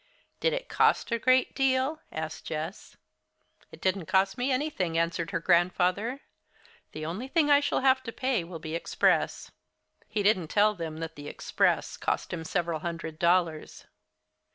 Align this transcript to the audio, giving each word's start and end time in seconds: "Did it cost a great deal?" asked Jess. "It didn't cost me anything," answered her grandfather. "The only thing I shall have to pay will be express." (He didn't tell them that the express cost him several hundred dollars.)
"Did 0.39 0.53
it 0.53 0.67
cost 0.67 1.11
a 1.11 1.19
great 1.19 1.53
deal?" 1.53 2.01
asked 2.11 2.45
Jess. 2.45 2.97
"It 3.71 3.79
didn't 3.79 4.07
cost 4.07 4.35
me 4.35 4.51
anything," 4.51 4.97
answered 4.97 5.29
her 5.29 5.39
grandfather. 5.39 6.21
"The 6.91 7.05
only 7.05 7.27
thing 7.27 7.51
I 7.51 7.59
shall 7.59 7.81
have 7.81 8.01
to 8.05 8.11
pay 8.11 8.43
will 8.43 8.57
be 8.57 8.73
express." 8.73 9.51
(He 10.07 10.23
didn't 10.23 10.47
tell 10.47 10.73
them 10.73 10.97
that 11.01 11.15
the 11.15 11.27
express 11.27 11.97
cost 11.97 12.33
him 12.33 12.43
several 12.43 12.79
hundred 12.79 13.19
dollars.) 13.19 13.85